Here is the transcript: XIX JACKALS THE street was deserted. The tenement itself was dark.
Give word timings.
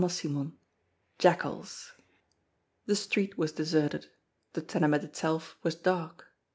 XIX 0.03 0.47
JACKALS 1.19 1.91
THE 2.87 2.95
street 2.95 3.37
was 3.37 3.51
deserted. 3.51 4.07
The 4.53 4.63
tenement 4.63 5.03
itself 5.03 5.59
was 5.61 5.75
dark. 5.75 6.25